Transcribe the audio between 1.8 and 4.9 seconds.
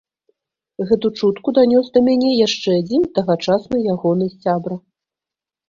да мяне яшчэ адзін тагачасны ягоны сябра.